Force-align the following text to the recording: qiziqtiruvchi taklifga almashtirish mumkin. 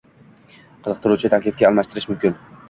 qiziqtiruvchi 0.87 1.31
taklifga 1.35 1.69
almashtirish 1.71 2.11
mumkin. 2.15 2.43